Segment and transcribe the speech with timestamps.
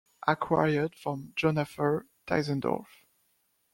[0.27, 2.87] Acquired from Jonapher Deisendorf.